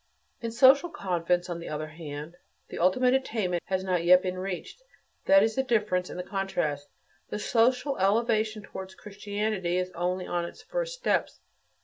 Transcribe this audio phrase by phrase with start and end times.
[0.41, 2.35] In social convents, on the other hand,
[2.69, 4.81] the ultimate attainment has not yet been reached;
[5.25, 6.89] that is the difference and the contrast.
[7.29, 11.39] The social elevation towards Christianity is only on its first steps.